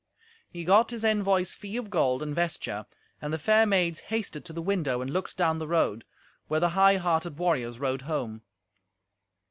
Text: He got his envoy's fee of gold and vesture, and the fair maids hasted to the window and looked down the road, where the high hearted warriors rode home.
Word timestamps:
He 0.49 0.63
got 0.63 0.89
his 0.89 1.05
envoy's 1.05 1.53
fee 1.53 1.77
of 1.77 1.91
gold 1.91 2.23
and 2.23 2.33
vesture, 2.33 2.87
and 3.21 3.31
the 3.31 3.37
fair 3.37 3.67
maids 3.67 3.99
hasted 3.99 4.43
to 4.45 4.51
the 4.51 4.59
window 4.63 4.99
and 4.99 5.11
looked 5.11 5.37
down 5.37 5.59
the 5.59 5.67
road, 5.67 6.05
where 6.47 6.59
the 6.59 6.69
high 6.69 6.95
hearted 6.95 7.37
warriors 7.37 7.79
rode 7.79 8.01
home. 8.01 8.41